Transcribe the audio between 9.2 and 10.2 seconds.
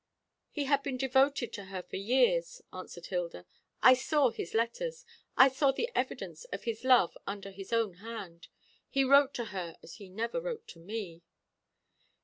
to her as he